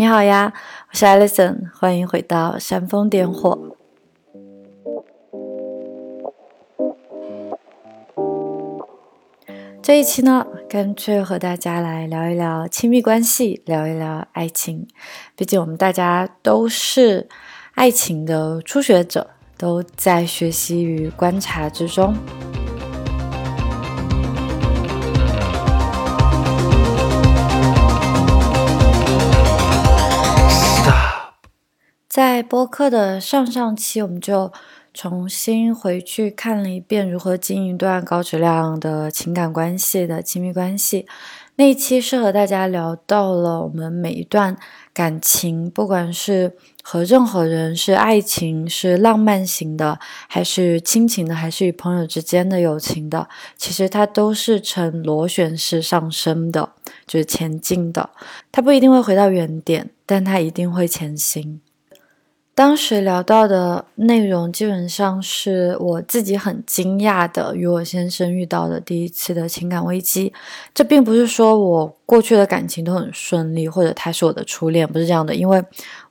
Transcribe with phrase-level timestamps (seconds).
[0.00, 0.50] 你好呀，
[0.88, 3.76] 我是 Alison，欢迎回到煽风点火。
[9.82, 14.88] 这一期呢，干脆和大家来聊一聊亲密关系，聊一聊爱情。
[15.36, 17.28] 毕竟我们大家都是
[17.74, 19.28] 爱情的初学者，
[19.58, 22.14] 都在学习与观察之中。
[32.10, 34.52] 在播客的上上期，我们就
[34.92, 41.06] 重新回去看了一遍如何经营一段高质量的情感关系的亲密关系。
[41.54, 44.56] 那一期是和大家聊到了我们每一段
[44.92, 56.70] 感情，不管是和任何人，是爱情，是浪漫型的，还是亲情的，还是与朋友之间的友情的，其实它都是呈螺旋式上升的，
[57.06, 58.10] 就是前进的。
[58.50, 61.60] 它不一定会回到原点，但它一定会前行。
[62.52, 70.30] 当时聊到的内容基本上是我自己很惊讶的，与我先生遇到的第一次的情感危机。
[70.74, 75.34] 这并不是说我过去的感情都很顺利，或者他是我的初恋，不是这样的。
[75.34, 75.64] 因为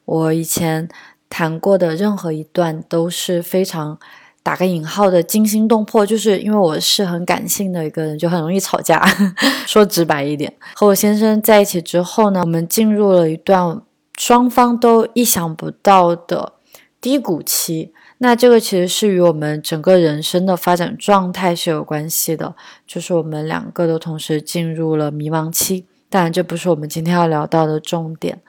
[0.05, 0.89] 我以前
[1.29, 3.99] 谈过的任何一段都是非常
[4.41, 9.05] 打个引号的惊心动魄，就是因为我是很感性的一个人，就很容易吵架。
[9.67, 13.79] 说直白一点，和我先生在一起之后呢，我们进入了一段。
[14.19, 16.51] 双方都意想不到的
[16.99, 22.53] 低谷期，那这个其实是与我们整个人生的发展状态是有关系的，
[22.85, 25.85] 就是我们两个都同时进入了迷茫期。
[26.09, 28.41] 当然，这不是我们今天要聊到的重点。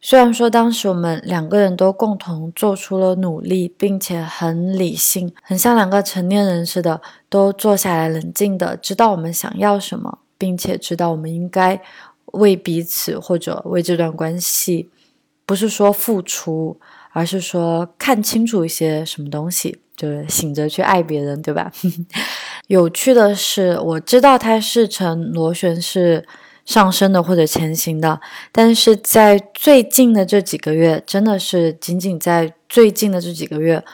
[0.00, 11.80] 虽然说当时我们两个人都共同做出了努力，并且很理性，很像两个成年人似的，都坐下来冷静的知道我们想要什么，并且知道我们应该
[12.32, 14.90] 为彼此或者为这段关系。
[15.46, 16.78] 不是说付出，
[17.12, 21.70] 而是说看清楚一些什么东西，就是醒着去爱别人，对吧？
[22.68, 26.26] 有趣的是，我知道它是呈螺旋式
[26.64, 28.18] 上升的或者前行的，
[28.50, 33.84] 但是在最近的这几个月，真的是仅仅在最近的这几个月，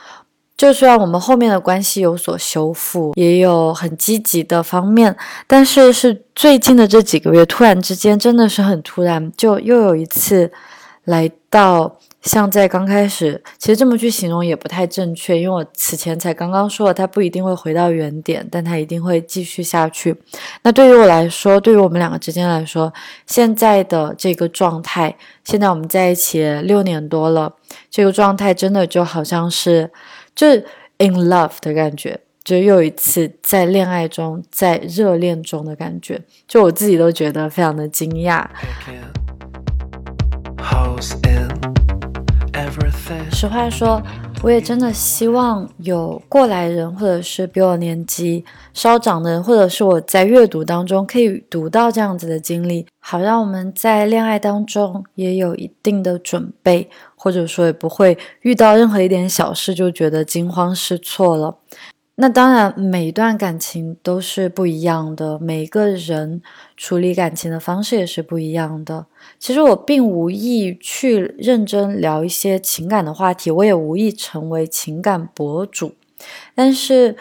[0.57, 5.17] 就虽然我们后面的关系有所修复，也有很积极的方面，
[5.49, 10.53] 但是是最近的这几个月，突然之间真的是很突然，就又有一次。
[11.11, 20.15] 来到像在刚开始，其实这么去形容也不太正确，因为我此前才刚刚说了，它不一定会回到原点，但它一定会继续下去。
[20.63, 22.93] 那对于我来说，对于我们两个之间来说，
[23.27, 27.53] 现在的这个状态，现在我们在一起六年多了，
[27.91, 29.91] 这个状态真的就好像是
[30.35, 30.65] 就是
[30.99, 38.47] in love 的感觉，就又一次在恋爱中，在热恋中的感觉，就我自己都觉得非常的惊讶。
[43.33, 44.03] 实话说，
[44.43, 48.45] 我也真的希望有过来人，或者是比我年纪
[48.75, 61.57] 稍长的人，或者是我在阅读当中可以读到这样子的经历，好让我们在恋爱当中也有一定的准备，或者说也不会遇到任何一点小事就觉得惊慌失措了。
[62.21, 66.43] 那当然，每一段感情都是不一样的，每个人
[66.77, 69.07] 处理感情的方式也是不一样的。
[69.39, 75.95] 其实我并无意去认真聊一些情感的话题，我也无意成为情感博主。
[76.55, 77.17] 但是，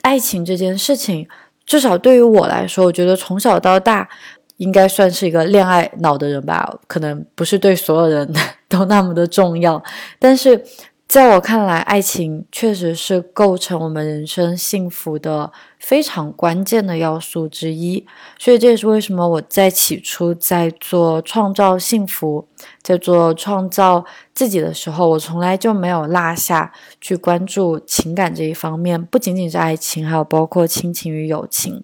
[0.00, 1.28] 爱情这件事情，
[1.66, 4.08] 至少对于我来说，我觉得从小到大
[4.56, 6.80] 应该算是一个恋爱脑的人吧。
[6.86, 8.32] 可能不是对所有人
[8.70, 9.82] 都那么的重要，
[10.18, 10.64] 但是。
[11.10, 15.50] 在我看来，爱情确实是构成我们人生幸福的
[15.80, 18.06] 非常关键的要素之一。
[18.38, 22.46] 所以这也是为什么我在起初在做创造幸福、
[22.80, 31.82] 在做创造自己的时候，我从来就没有落下去关注情感这一方面，不仅仅是爱情，还有包括亲情与友情。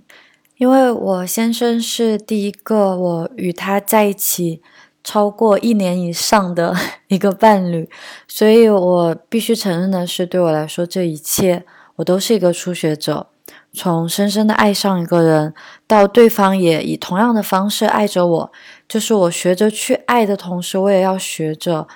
[0.57, 4.63] 因为我先生是第一个我与他在一起。
[5.07, 6.75] 超过一年以上的
[7.07, 7.89] 一个伴侣，
[8.27, 11.65] 所以我必须承认的是，对我来说，这一切
[11.95, 13.29] 我都是一个初学者。
[13.73, 15.55] 从深深的爱上一个人，
[15.87, 18.53] 到对方也以同样的方式爱着我，
[18.89, 21.87] 就是我学着去爱的同时，我也要学着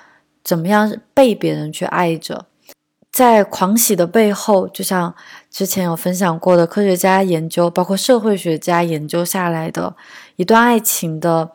[0.41, 2.45] 怎么样被别人去爱着。
[3.11, 5.13] 在狂喜的背后，就像
[5.49, 9.93] 之前有分享过的，科学家研究，包括社会学家研究下来的
[10.37, 11.51] 一段爱情的。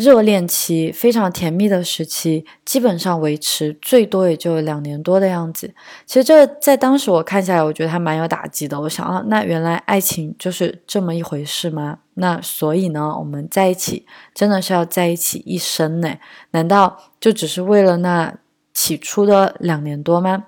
[0.00, 5.74] 热恋期非常甜蜜的时期，基本上维持最多也就两年多的样子。
[6.06, 8.80] 其实这在当时我看下来，我觉得还蛮有打击的。
[8.80, 11.98] 我想啊，那原来爱情就是这么一回事吗？
[12.14, 16.16] 那所以呢，我们在一起真的是要在一起一生呢？
[16.52, 18.34] 难道就只是为了那
[18.72, 20.44] 起初的两年多吗？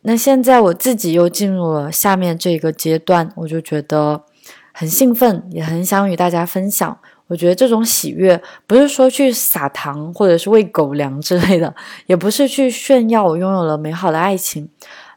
[0.00, 4.24] 那现在我自己又进入了下面这个阶段，我就觉得
[4.72, 6.98] 很兴奋，也很想与大家分享。
[7.26, 11.74] 我觉得这种喜悦不是说去撒糖或者是喂狗粮之类的，
[12.06, 14.68] 也不是去炫耀我拥有了美好的爱情，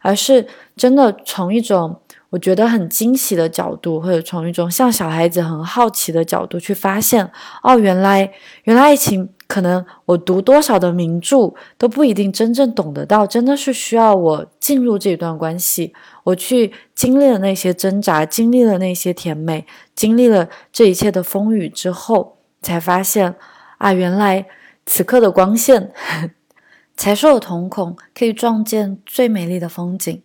[0.02, 0.48] 而是
[0.78, 2.00] 真的从一种
[2.30, 7.30] 我觉得很惊喜的角度，或者从一种像小孩子很好奇的角度去发现，
[7.64, 8.32] 哦，原来
[8.64, 9.30] 原来爱情。
[9.48, 15.94] 可能我读多少的名著都不一定真正懂得到，真的是需要我进入这段关系，
[16.24, 23.36] 我去经历了那些挣扎，经历了那些甜美，经历了这一切的风雨之后，才发现
[23.78, 24.46] 啊，原来
[24.86, 25.92] 此刻的光线
[26.98, 30.22] 才是我瞳孔可以撞见最美丽的风景。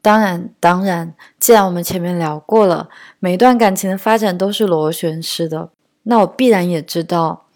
[0.00, 2.88] 当然，当然，既然我们前面聊过了，
[3.18, 5.70] 每一段感情的发展都是螺旋式的，
[6.04, 7.46] 那我必然也知道。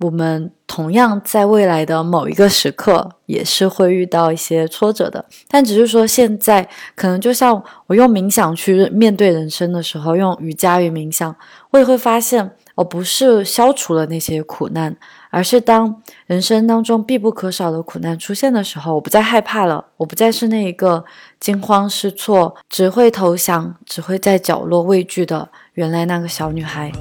[0.00, 11.34] 我们同样在未来的某一个时刻，也是会遇到一些挫折的，但只是说现在可能就像我用冥想去面对人生的时候，用瑜伽与冥想，
[11.70, 14.94] 我也会发现，我不是消除了那些苦难，
[15.30, 21.02] 而是当人生当中必不可少的苦难出现的时候，我不再害怕了，我不再是那一个
[21.40, 26.92] 惊慌失措、只会投降、只会在角落畏惧的原来那个小女孩。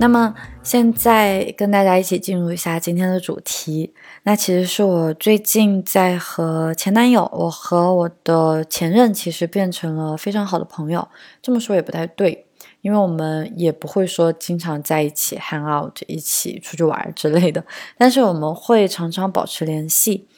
[0.00, 3.92] 那么现在跟大家一起进入一下今天的主题。
[4.22, 11.08] 那其实是我最近在和前男友，我和我的前任其实变成了非常好的朋友。
[11.42, 12.46] 这么说也不太对，
[12.80, 17.64] 因为我们也不会说经常在一起 hang out，一起出去玩之类的。
[17.96, 20.28] 但是我们会常常保持联系。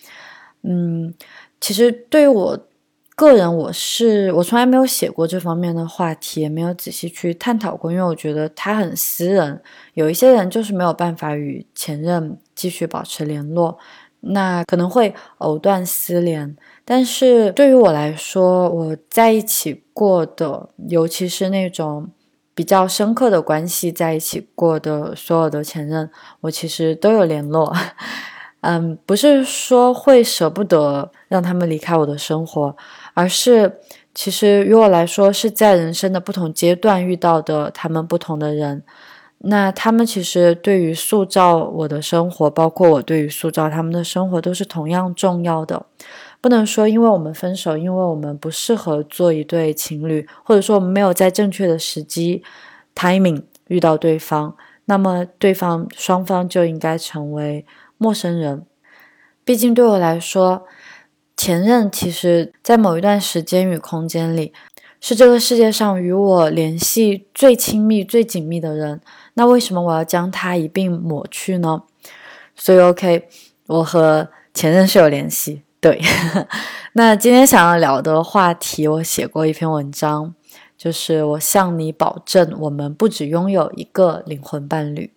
[0.62, 1.12] 嗯，
[1.60, 2.58] 其实对于我。
[3.20, 9.60] 个人我是我从来没有写过这方面的话题，也没有仔细去探讨过，因为我觉得他很私人。
[9.92, 13.76] 有一些人就是没有办法与前任继续保持联络，
[14.20, 16.56] 那可能会藕断丝连。
[16.86, 22.08] 但是对于我来说，我在一起过的，尤其是那种
[22.54, 27.76] 比较深刻的关系在一起过的所有的前任，我其实都有联络。
[28.62, 32.76] 嗯，不是说会舍不得让他们离开我的生活。
[33.14, 33.80] 而是，
[34.14, 38.82] 其实于我来说，是在人生的不同阶段遇到的他们不同的人。
[39.42, 45.86] 那他们其实对于塑造我的生活，包括我对于塑造他们的生活，都是同样重要的。
[46.42, 52.42] 不能说因为我们分手，因为我们不适合做一对情侣，或者说我们没有在正确的时机
[52.94, 54.54] timing 遇到对方，
[54.84, 57.64] 那么对方双方就应该成为
[57.96, 58.66] 陌生人。
[59.44, 60.66] 毕竟对我来说。
[61.40, 64.52] 前任其实，在某一段时间与空间里，
[65.00, 69.00] 是这个世界上与我联系最亲密、最紧密的人。
[69.32, 71.84] 那为什么我要将他一并抹去呢？
[72.54, 73.26] 所以，OK，
[73.68, 75.62] 我和前任是有联系。
[75.80, 75.98] 对，
[76.92, 80.34] 那今天想要聊的话题，我写过一篇文章，
[80.76, 85.10] 就是我向你保证，我们不只拥有一个灵魂伴侣。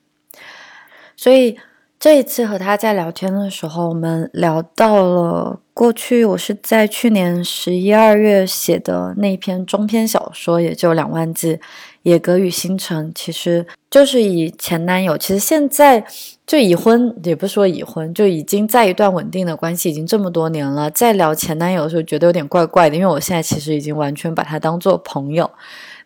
[1.18, 1.60] 所以。
[2.04, 6.26] 这一次和他在聊天的时候，我们聊到了过去。
[6.26, 11.56] 我是在去年十一二月写的那篇中篇小说，也就两万字，
[12.02, 16.06] 《野格与星辰》，其实就是以前男友，其实现在
[16.46, 20.92] 就已婚，也不说已婚，就已经在一段稳定的关系，已经这么多年了。
[20.92, 25.50] 在聊前男友的时候，觉得有点怪怪的，因为我现在其实已经完全把他当做朋友。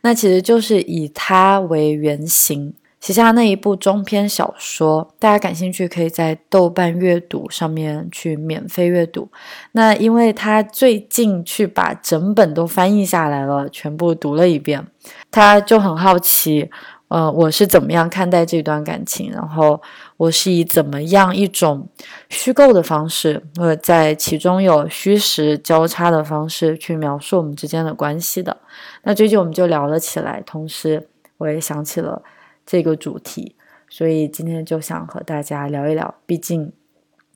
[0.02, 2.76] 那其实就是以他为原型。
[3.08, 9.30] 写下那一部中篇小说，大家感兴趣可以在豆瓣阅读上面去免费阅读。
[9.72, 14.86] 那因为他最近去把整本都翻译下来了，全部读了一遍，
[15.32, 16.70] 他就很好奇，
[17.08, 19.82] 呃，我是怎么样看待这段感情，然后
[20.18, 21.88] 我是以怎么样一种
[22.28, 28.58] 虚构的方式，或者在其中有虚实交叉的方式去描述我们之间的关系的。
[29.04, 32.22] 那最近我们就聊了起来，同时我也想起了。
[32.68, 33.56] 这个主题，
[33.88, 36.14] 所以今天就想和大家聊一聊。
[36.26, 36.74] 毕竟，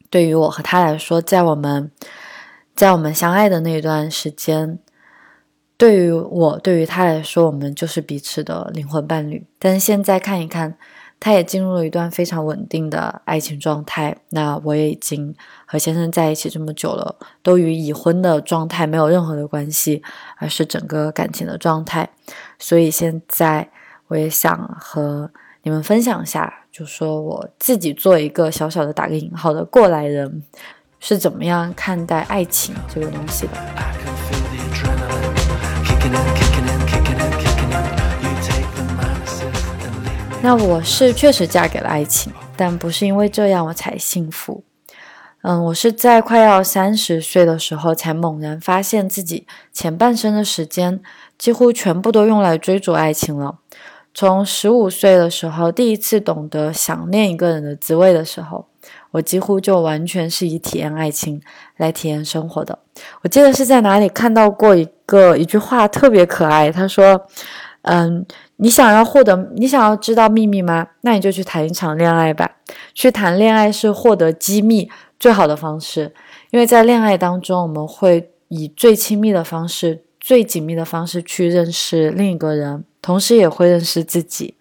[0.09, 1.89] 对于我和他来说，在我们，
[2.75, 4.77] 在我们相爱的那段时间，
[5.77, 9.47] 对于我，对于他来说，我们就是彼此的灵魂伴侣。
[9.57, 10.77] 但是现在看一看，
[11.17, 14.17] 他也进入了一段非常稳定的爱情状态。
[14.31, 15.33] 那我也已经
[15.65, 20.03] 和先生在一起这么久了，都与已婚的状态没有任何的关系，
[20.35, 22.09] 而是整个感情的状态。
[22.59, 23.71] 所以现在。
[24.11, 25.31] 我也想和
[25.63, 30.43] 你们分享一下就说我自己做一个小小的打个引号的过来人
[30.99, 33.53] 是怎么样看待爱情这个东西的？
[40.41, 44.65] 那我是确实嫁给了爱情但不是因为这样我才幸福。
[45.43, 51.01] 嗯我是在快要三十岁的时候才猛然发现自己前半生的时间
[51.37, 53.59] 几乎全部都用来追逐爱情了
[54.13, 58.65] 从十五岁的时候，第一次懂得想念一个人的滋味的时候，
[59.11, 61.41] 我几乎就完全是以体验爱情
[61.77, 62.77] 来体验生活的。
[63.21, 66.71] 我记得是在哪里看到过一个一句话，特别可爱。
[66.71, 67.25] 他说
[67.83, 68.25] ：“嗯，
[68.57, 70.87] 你想要获得，你想要知道秘密吗？
[71.01, 72.57] 那你就去谈一场恋爱吧。
[72.93, 74.89] 去谈恋爱是获得机密。”
[75.21, 76.15] 最好的方式，
[76.49, 84.55] 因为在恋爱当中，我们会以最亲密的方式、最紧密的方式去认识另一个人，同时也会认识自己。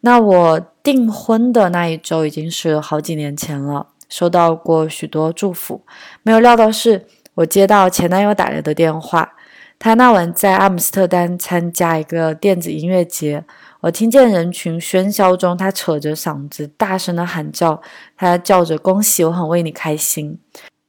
[0.00, 5.82] 那我订婚的那一周已经是好几年前了，收到过许多祝福，
[6.22, 9.34] 没有料到是我接到前男友打来的电话，
[9.78, 13.44] 他那晚在阿姆斯特丹参加一个电子音乐节。
[13.82, 17.82] 我听见人群喧嚣中，他扯着嗓子大声的喊叫，
[18.16, 20.38] 他叫着“恭喜，我很为你开心”。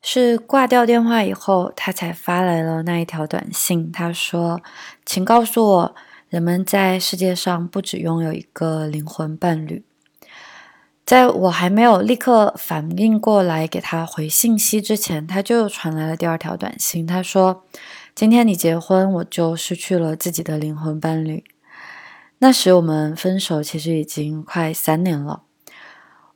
[0.07, 3.91] 是挂掉电话以后，他才发来了那一条短信。
[3.91, 4.61] 他说
[5.03, 5.95] ：“请告诉我，
[6.29, 9.83] 人们在世界上不只拥有一个灵魂伴侣。”
[11.03, 17.07] 在我还没有立刻反应过来给他回信息之前，他就传来了第二条短信。
[17.07, 17.63] 他说
[18.13, 21.43] ：“今天你结婚，我就失去了自己的灵魂伴侣。”
[22.37, 25.41] 那时我们分手其实已经快三年了。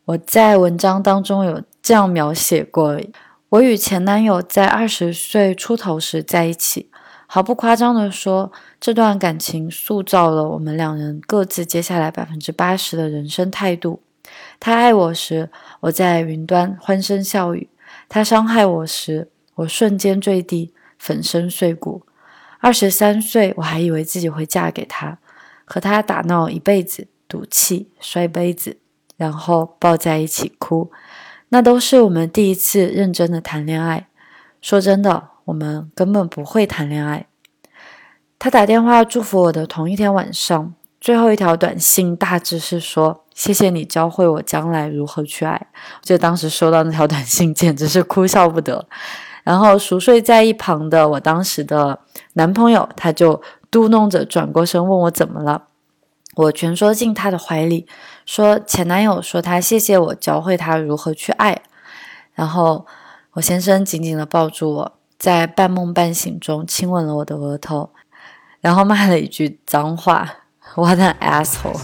[0.05, 2.99] 我在文章当中有这样描写过：
[3.49, 6.91] 我与前男友在二十岁出头时在一起，
[7.25, 14.03] 毫不夸张地说，这段感情塑造了我们两人各自接下来百分之八十的人生态度。
[14.59, 17.67] 他爱我时，我在云端欢声笑语；
[18.07, 22.03] 他伤害我时，我瞬间坠地，粉身碎骨。
[22.59, 25.17] 二十三岁，我还以为自己会嫁给他。
[25.65, 28.77] 和他打闹一辈子，赌气、摔杯子，
[29.17, 30.91] 然后抱在一起哭，
[31.49, 34.07] 那都是我们第一次认真的谈恋爱。
[34.61, 37.27] 说真的，我们根本不会谈恋爱。
[38.37, 45.67] 他打电话祝福我的同一天晚上，最后一条短信大致是说：“谢谢你教会我将来如何去爱。”
[45.99, 48.87] 我记得当时收到那条短信，简直是哭笑不得。
[49.43, 51.99] 然后熟睡在一旁的我当时的
[52.33, 53.41] 男朋友，他就。
[53.71, 55.61] 嘟哝着转过身问我怎么了，
[56.39, 57.85] 我蜷缩进他的怀里，
[58.25, 61.61] 说前男友说他谢谢我教会他如何去爱，
[62.33, 62.85] 然后
[63.33, 67.89] 我先生紧紧的抱住我，在半梦半醒中亲吻了我的额头，
[68.61, 70.35] 然后骂了一句脏话
[70.75, 71.77] ，What an asshole！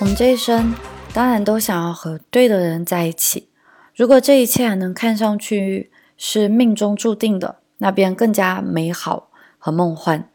[0.00, 0.74] 我们这一生
[1.12, 3.48] 当然都想要和对的人在一起，
[3.94, 7.58] 如果这一切还能看上去是命中注定的。
[7.78, 9.28] 那便更加美好
[9.58, 10.28] 和梦幻。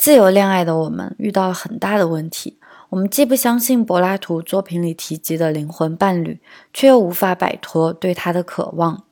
[0.00, 2.56] 自由恋爱的我们遇到了很大的问题。
[2.88, 6.40] 我们既不相信柏拉图作品里提及的灵魂伴侣，
[6.72, 9.04] 却又无法摆脱对他的渴望。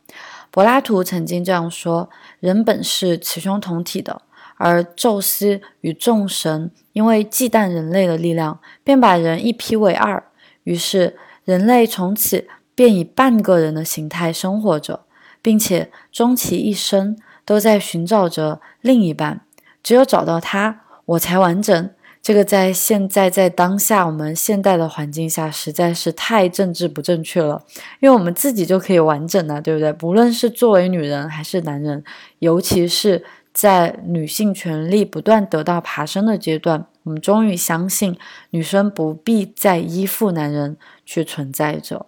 [0.50, 2.08] 柏拉图曾经这样说
[2.40, 4.22] ：“人本是雌雄同体的，
[4.56, 10.24] 而宙斯与众神因为忌惮人类的力量，便把人一劈为二。
[10.62, 15.04] 于是人类从此便以半个人的形态生活着，
[15.42, 17.18] 并且终其一生。”
[17.48, 19.40] 都在寻找着另一半，
[19.88, 21.90] 只有找到他，我才完整。
[22.20, 27.64] 这个在现在在当下我们现代的环境下，实在是太政治不正确了。
[28.00, 29.90] 因为我们自己就可以完整了，对不对？
[29.94, 32.04] 不论是作为女人还是男人，
[32.40, 38.14] 尤其是在女性权利不断得到爬升的阶段，我们终于相信
[38.50, 40.76] 女生不必再依附男人
[41.06, 42.04] 去存在着。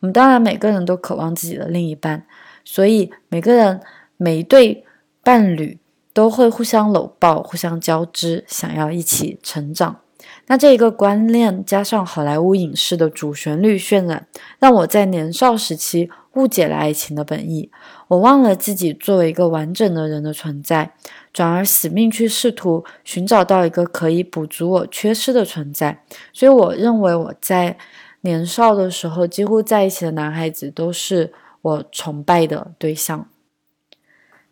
[0.00, 2.24] 我们当然每个人都渴望自己的另一半，
[2.64, 3.82] 所以每个人。
[4.20, 4.84] 每一对
[5.22, 5.78] 伴侣
[6.18, 10.00] 都会互相搂抱、互相交织，想要一起成长。
[10.48, 14.26] 那这一个观念加上好莱坞影视的主旋律渲染，
[14.58, 17.70] 让我在年少时期误解了爱情的本意。
[18.08, 20.92] 我忘了自己作为一个完整的人的存在，
[21.32, 26.02] 转而死命去试图寻找到一个可以补足我缺失的存在。
[26.32, 27.78] 所以，我认为我在
[28.22, 31.32] 年少的时候几乎在一起的男孩子都是
[31.62, 33.28] 我崇拜的对象。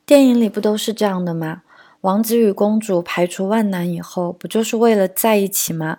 [0.07, 1.63] 电影里不都是这样的吗？
[2.03, 5.99] 王子与公主排除万难以后，不就是为了在一起吗？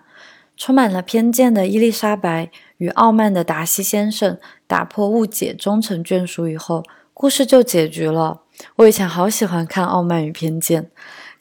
[0.56, 8.40] 充满了偏见的伊丽莎白与傲慢的达西先生打破误解，终成眷属以后，故事就结局了。
[8.76, 10.84] 我以前好喜欢看《傲慢与偏见》，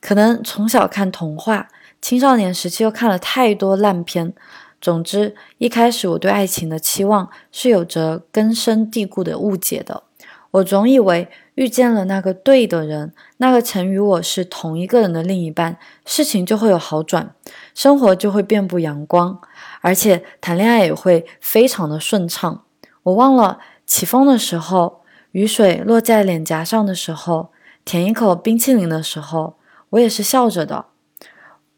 [0.01, 1.69] 可能从小看童话，
[2.01, 4.33] 青少年时期又看了太多烂片。
[4.81, 10.03] 总之，一开始我对爱情的期望是有着根深蒂固的误解的。
[10.51, 17.36] 我总以为遇见了那个对的人，那个曾与我是同一个人的另一半，事情就会有好转，
[17.75, 19.39] 生活就会遍布阳光，
[19.82, 22.63] 而且谈恋爱也会非常的顺畅。
[23.04, 25.01] 我忘了起风的时候，
[25.32, 27.50] 雨水落在脸颊上的时候，
[27.84, 29.58] 舔一口冰淇淋的时候，
[29.92, 30.86] 我也是笑着的。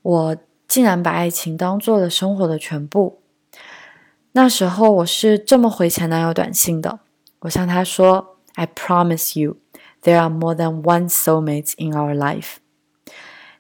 [0.02, 3.20] 我竟然把爱情当做了生活的全部。
[4.34, 7.00] 那时候我是这么回前男友短信的，
[7.40, 8.29] 我向他说。
[8.60, 9.56] I promise you,
[10.02, 12.58] there are more than one soulmates in our life。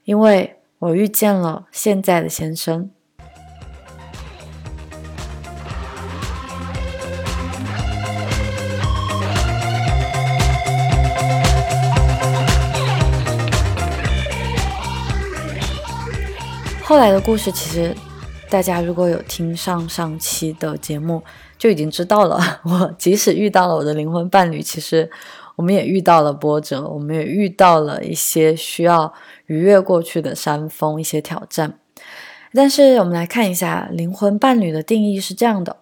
[0.03, 2.91] 因为我遇见了现在的先生。
[16.84, 17.96] 后来的故事，其实
[18.50, 21.24] 大家如果有听上上期的节目。
[21.60, 25.12] 就已经知道了， 我即使遇到了我的灵魂伴侣，其实
[25.58, 29.13] 我们也遇到了波折，我们也遇到了一些需要
[29.48, 31.78] 逾越过去的山峰，一些挑战。
[32.54, 35.75] 但是我们来看一下灵魂伴侣的定义是这样的，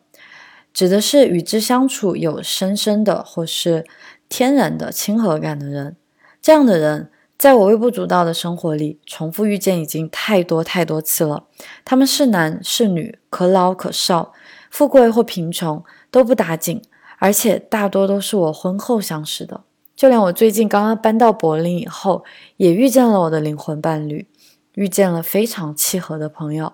[0.73, 3.85] 指的是与之相处有深深的或是
[4.27, 5.95] 天然的亲和感的人。
[6.41, 11.45] 这样的人，在我微不足道的生活里重复遇见已经太多太多次了。
[11.85, 14.33] 他们是男是女，可老可少。
[14.77, 16.79] 富贵或贫穷都不打紧，
[17.17, 19.61] 而且大多都是我婚后相识的。
[19.95, 22.23] 就连我最近刚刚搬到柏林以后，
[22.57, 24.27] 也遇见了我的灵魂伴侣，
[24.75, 26.73] 遇见了非常契合的朋友。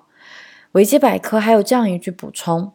[0.74, 2.74] 维基百科还有这样一句补充：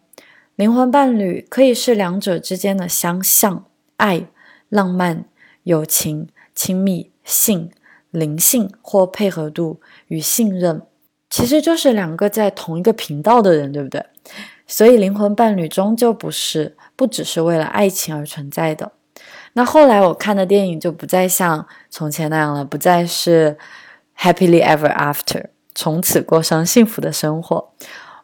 [0.56, 3.66] 灵魂伴侣可以是两者之间的相像、
[3.98, 4.28] 爱、
[4.70, 5.26] 浪漫、
[5.64, 7.70] 友情、亲密、性、
[8.10, 10.80] 灵性或配合度与信任，
[11.28, 14.06] 其实就是两个在同一个频道的人，对不对？
[14.68, 18.92] 所以，灵魂伴侣终究不是不只是为了爱情而存在的。
[19.54, 23.56] 那后来我看的电影就不再像从前那样了，不再是
[24.16, 27.72] happily ever after，从此过上幸福的生活。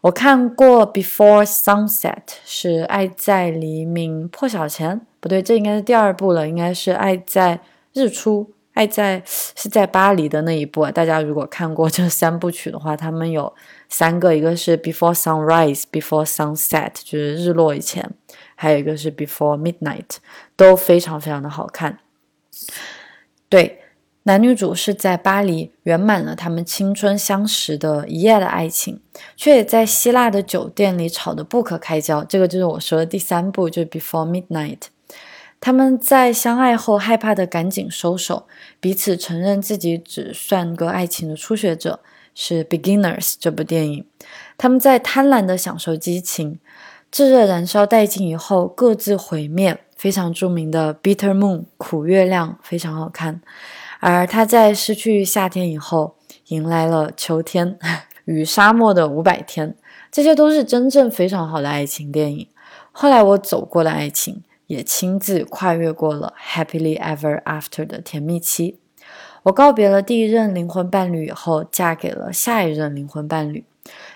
[0.02, 7.60] 我看过 Before Sunset，是爱在黎明破晓前，不对，这应该是第二部了，应该是爱在
[7.94, 8.52] 日出。
[8.74, 13.54] 爱在是在巴黎的那一部啊，大家如果看过这三部曲的话，他们有
[13.88, 18.10] 三个，一个是 Before Sunrise、Before Sunset，就是日落以前，
[18.54, 20.16] 还有一个是 Before Midnight，
[20.56, 21.98] 都非常非常的好看。
[23.48, 23.80] 对，
[24.24, 29.00] 男女主是在巴黎圆满了他们青春相识的一夜的爱情，
[29.36, 32.24] 却也在希腊的酒店里吵得不可开交。
[32.24, 34.78] 这个就是我说的第三部，就是 Before Midnight。
[35.60, 38.46] 他们在相爱后害怕的赶紧收手，
[38.80, 42.00] 彼此承认自己只算个爱情的初学者，
[42.34, 43.34] 是 beginners。
[43.38, 44.06] 这部电影，
[44.58, 46.58] 他们在贪婪的享受激情，
[47.10, 49.78] 炙热燃烧殆尽以后各自毁灭。
[49.96, 53.40] 非常著名的 Bitter Moon 苦月亮非常好看，
[54.00, 56.16] 而他在失去夏天以后
[56.48, 57.78] 迎来了秋天
[58.24, 59.74] 与沙漠的五百天，
[60.10, 62.48] 这些都是真正非常好的爱情电影。
[62.92, 64.42] 后来我走过了爱情。
[64.66, 68.78] 也亲自跨越过了 happily ever after 的甜蜜期。
[69.44, 73.64] 我告别了第一任灵魂伴侣以后，嫁给了下一任灵魂伴侣。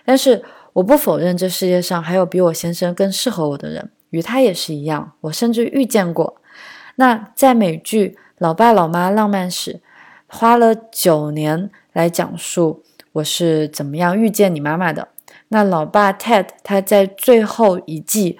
[0.04, 5.12] 但是我不否认这世界上还有比我先生更适合我的人，与他也是一样。
[5.22, 6.36] 我甚至遇见过。
[6.96, 9.74] 那在美剧《老爸老妈浪漫史》
[10.26, 15.08] 花了九年来讲述我是怎么样遇见你妈妈的。
[15.48, 18.38] 那老爸 Ted 他在最后一季。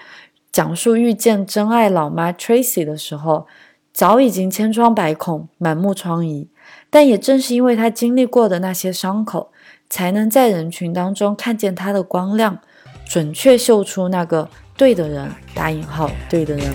[0.51, 3.45] 讲述遇见真爱老妈 Tracy 的时候，
[3.93, 6.47] 早已经千疮百孔、满目疮痍。
[6.89, 9.51] 但也正是因为他经历过的那些伤口，
[9.89, 12.59] 才能在人群当中看见他的光亮，
[13.05, 16.73] 准确嗅出那个对的人（打引号对的人）。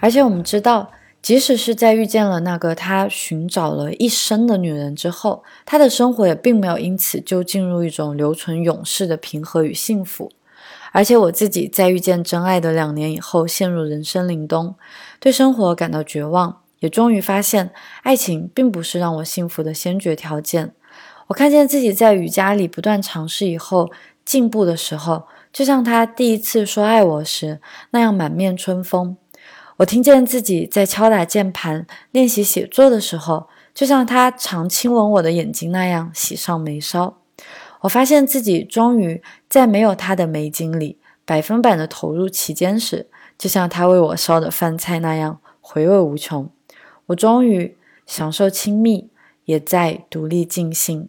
[0.00, 0.90] 而且我们知道。
[1.28, 10.32] 即使是在遇见了那个他寻找了一生的女人之后，他的生活也并没有因此就进入一种留存永世的平和与幸福。
[10.90, 14.74] 而且我自己在遇见真爱的两年以后，陷入人生凛冬，
[15.20, 17.72] 对生活感到绝望，也终于发现
[18.04, 20.72] 爱情并不是让我幸福的先决条件。
[21.26, 23.90] 我看见自己在瑜伽里不断尝试以后
[24.24, 27.60] 进步的时候，就像他第一次说爱我时
[27.90, 29.18] 那样满面春风。
[29.78, 37.16] 我听见自己在敲打键盘练习写作的时候，就像他常亲吻我的眼睛那样喜上眉梢。
[37.82, 46.50] 我发现自己终于在没有他的美景里百分百的投入其间时，就像他为我烧的饭菜那样回味无穷。
[47.06, 49.08] 我终于享受亲密，
[49.44, 51.08] 也在独立尽兴。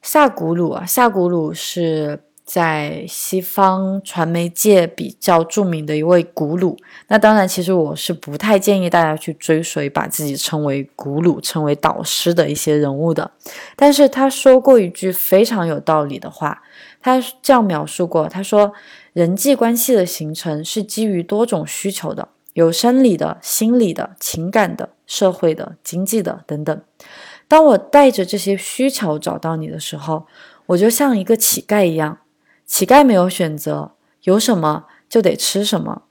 [0.00, 6.76] 萨古鲁啊，萨古鲁是在西方传媒界比较著名的一位古鲁。
[7.08, 13.30] 那当然，其实我是不太建议大家去追随把自己称为古鲁、称为导师的一些人物的。
[13.74, 16.62] 但是他说过一句非常有道理的话，
[17.00, 18.72] 他这样描述过：他说，
[19.14, 26.82] 人际关系的形成是基于多种需求的，有生理的、心理的、情感的、社会的、经济的等等。
[27.48, 30.26] 当我带着这些需求找到你的时候，
[30.66, 32.18] 我就像一个乞丐一样。
[32.76, 33.92] 乞丐没有选择，
[34.24, 36.02] 有什么就得吃什么。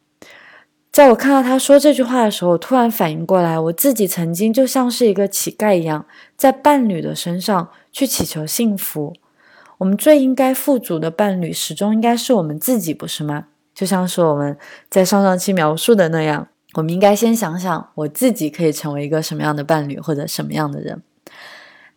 [0.94, 6.06] 在我看到他说这句话的时候，突然反应过来，我自己曾经就像是一个乞丐一样，
[6.38, 9.14] 在伴侣的身上去祈求幸福。
[9.80, 13.48] 我们最应该富足的伴侣，始终应该是我们自己，不是吗？
[13.76, 14.58] 就像是我们
[14.90, 21.04] 在上上期描述的那样，我们应该先想想我自己可以成为一个什么样的伴侣，或者什么样的人。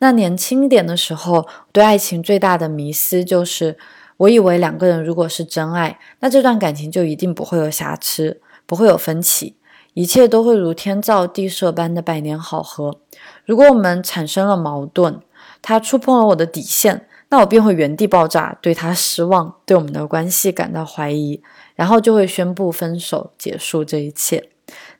[0.00, 3.78] 那年轻点的时候，对爱情最大的迷思就是，
[4.18, 9.56] 我以为两个人如果是真爱，那这段感情就一定不会有瑕疵，不会有分歧，
[9.94, 13.00] 一切都会如天造地设般的百年好合。
[13.44, 15.20] 如果我们产生了矛盾，
[15.60, 21.42] 他触碰了我的底线，那我便会原地爆炸，对他失望，对我们的关系感到怀疑，
[21.74, 24.48] 然后就会宣布分手，结束这一切。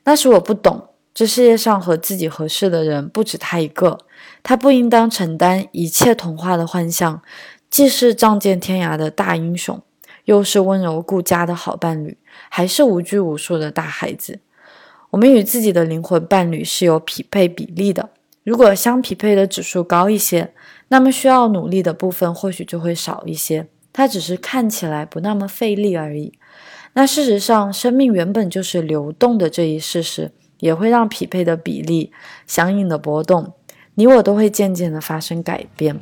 [0.03, 0.89] 那时我不懂。
[1.13, 3.97] 这世界上和自己合适的人不止他一个，
[4.43, 7.23] 他不应当承担一切童话的幻象，
[7.69, 9.81] 既是仗剑天涯的大英雄，
[10.25, 12.17] 又是温柔顾家的好伴侣，
[12.49, 14.39] 还是无拘无束的大孩子。
[15.11, 18.09] 我们与自己的灵魂伴侣是有匹配比例的，
[18.43, 20.53] 如果相匹配的指数高一些，
[20.87, 26.33] 那么需要努力的部分或许就会少一些，它只是看起来不那么费力而已。
[26.93, 30.31] 那事实上，生命原本就是流动的这一事实。
[30.59, 32.11] 也会让匹配的比例
[32.47, 33.53] 相应的波动，
[33.93, 35.99] 你我都会渐渐的发生改变。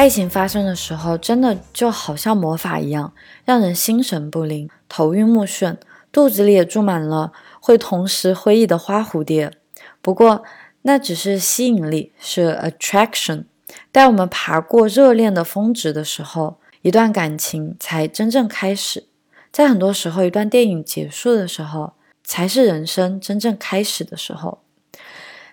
[0.00, 3.12] 爱情发生的时候，真的就好像魔法一样，
[3.44, 5.76] 让人心神不宁、头晕目眩，
[6.10, 9.52] 肚子里也住满了会同时挥翼的花蝴蝶。
[10.00, 10.42] 不过，
[10.80, 13.44] 那只是吸引力，是 attraction。
[13.92, 19.04] 待我们爬过热恋的峰值的时候，一段感情才真正开始。
[19.52, 21.92] 在很多时候，一段电影结束的时候，
[22.24, 24.60] 才是人生真正开始的时候。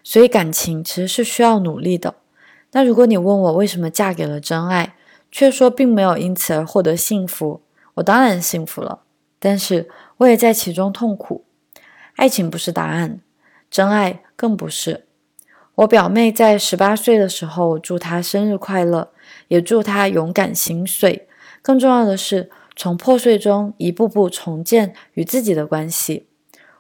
[0.02, 2.16] 所以，感情其实是需要努力的。
[2.78, 4.94] 那如果你问我为什么嫁给了真爱，
[5.32, 7.62] 却说并没有因此而获得幸福，
[7.96, 9.00] 我当然幸福了，
[9.40, 11.44] 但是我也在其中痛苦。
[12.18, 13.20] 爱情不是答案，
[13.72, 15.06] 真爱更不是。
[15.74, 19.10] 我表妹在十八岁的时候，祝她生日快乐，
[19.48, 21.28] 也祝她勇敢心碎。
[21.64, 26.28] 更重要的是，从破碎中一步步重建与自己的关系。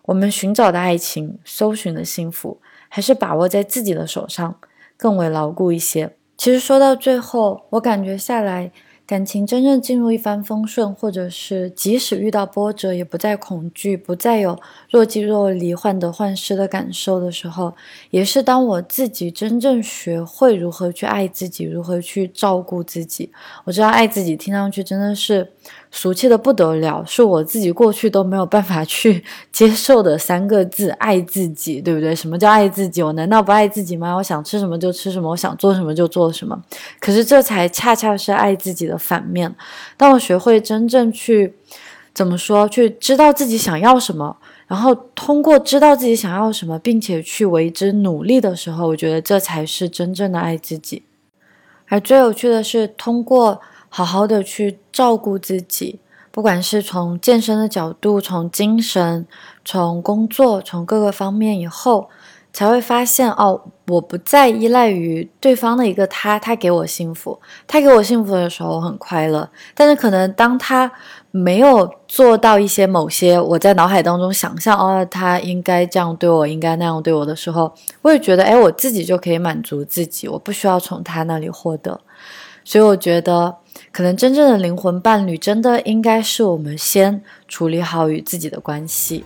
[0.04, 4.60] 我们寻找的爱情，搜寻的幸福，还是把握在自己的手上，
[4.98, 6.16] 更为牢固一些。
[6.36, 8.72] 其实说到最后，我感觉下来。
[9.08, 17.74] 感情真正进入一帆风顺，或者是即使遇到波折也不再恐惧，不再有若即若离、患得患失的感受的时候，
[18.10, 23.32] 也是当我自己真正学会如何去爱自己，如何去照顾自己。
[23.64, 25.54] 我知道爱自己听上去真的是。
[25.90, 32.14] 俗气的不得了，是我自己过去都没有办法去 接受的三个字“爱自己”，对不对？
[32.14, 33.02] 什么叫爱自己？
[33.02, 34.14] 我难道不爱自己吗？
[34.16, 36.62] 我想吃什么就吃什么，我想做什么就做什么。
[37.00, 39.56] 可是这才恰恰是爱自己的反面。
[39.96, 41.56] 当我学会真正去
[42.14, 44.36] 怎么说，去知道自己想要什么，
[44.68, 51.04] 然后通过知道自己想要什么，并且去为之努力的时候，我觉得这才是真正的爱自己。
[51.88, 53.62] 而最有趣的是，通过。
[53.90, 56.00] 好好的去照顾自己，
[56.32, 59.26] 不管是从健身的角度，从精神，
[59.66, 62.10] 从工作，从各个方面，以后
[62.54, 69.50] 才会发现哦，我不再依赖于对方的一个他，他给我幸福，他给我幸福的时候我很快乐。
[69.74, 70.92] 但是可能当他
[71.32, 77.72] 没有做到一些某些我在脑海当中想象哦，他应该这样对我，应该那样对我的时候，
[78.02, 82.00] 我也觉得哎，我自己就可以满足自己，我不需要从他那里获得。
[82.68, 83.56] 所以我觉得。
[83.92, 89.24] 可能真正的灵魂伴侣，真的应该是我们先处理好与自己的关系。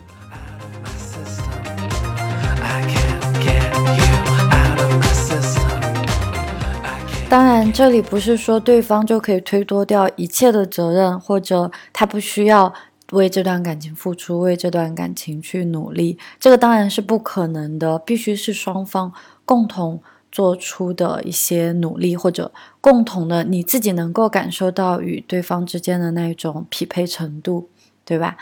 [7.30, 12.74] 当然，这里不是说对方就可以推脱掉一切的责任，或者他不需要
[13.12, 16.18] 为这段感情付出，为这段感情去努力。
[16.40, 19.12] 这个当然是不可能的，必须是双方
[19.44, 20.02] 共同。
[20.32, 27.70] 做出的一些努力，或者共同的你自己能够感受到与对方之间的那种匹配程度，
[28.06, 28.38] 对吧？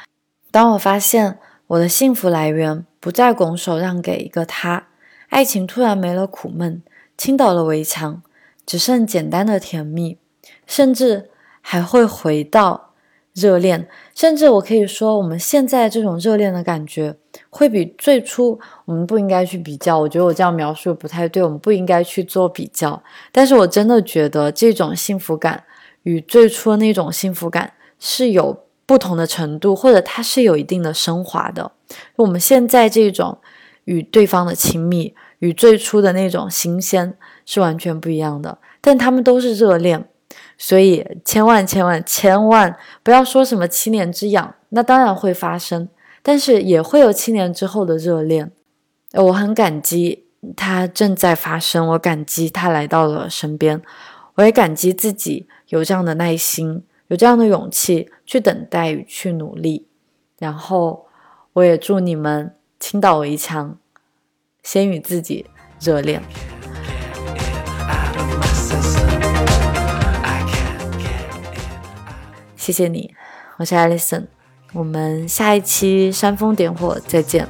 [0.52, 4.88] 当我发现我的幸福来源不再拱手让给一个他，
[5.30, 6.82] 爱情突然没了苦闷，
[7.17, 8.21] 倾倒了围墙，
[8.65, 10.17] 只剩简单的甜蜜，
[10.65, 11.30] 甚至
[11.62, 12.88] 还会回到
[13.39, 17.15] 热恋，甚至我可以说，我们现在这种热恋的感觉。
[17.52, 23.02] 会比最初我们不应该去比较，我觉得我这样描述不太对，我们不应该去做比较。
[23.32, 25.63] 但是我真的觉得这种幸福感
[26.04, 31.71] 与最初的那种幸福感是有不同的程度，或者它是有一定的升华的。
[32.17, 33.39] 我们现在这种
[33.86, 38.60] 与对方的亲密，与最初的那种新鲜是完全不一样的。
[38.82, 40.08] 但他们都是热恋，
[40.61, 45.87] 所以千万千万千万不要说什么七年之痒，那当然会发生。
[46.21, 48.51] 但是也会有七年之后的热恋，
[49.13, 50.25] 我很感激
[50.57, 53.81] 它正在发生，我感激它来到了身边，
[54.35, 59.87] 我也感激自己有这样的耐心，有这样的勇气去等待与去努力。
[60.37, 61.07] 然后
[61.53, 63.77] 我也祝你们倾倒围墙，
[64.61, 65.45] 先与自己
[65.79, 66.21] 热恋。
[72.69, 73.15] 谢谢你，
[73.58, 74.27] 我是 Alison。
[74.73, 77.47] 我们下一期煽风点火再见。